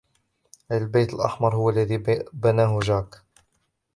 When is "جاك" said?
2.79-3.21